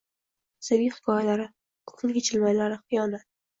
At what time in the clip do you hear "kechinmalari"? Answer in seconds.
2.25-2.83